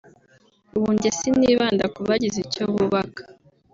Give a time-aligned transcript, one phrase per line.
[0.77, 3.21] ubu njye sinibanda kubagize icyo bubaka